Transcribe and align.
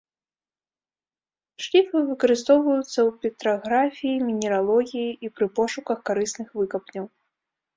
Шліфы 1.65 1.97
выкарыстоўваюцца 2.07 2.87
ў 2.87 3.25
петраграфіі, 3.25 4.17
мінералогіі 4.31 5.11
і 5.29 5.33
пры 5.37 5.45
пошуках 5.61 5.97
карысных 6.09 6.47
выкапняў. 6.63 7.05